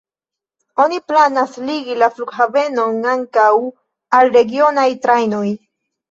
Oni 0.83 0.95
planas 1.09 1.51
ligi 1.65 1.97
la 2.03 2.07
flughavenon 2.15 2.97
ankaŭ 3.11 3.51
al 4.21 4.31
regionaj 4.39 4.87
trajnoj. 5.05 5.43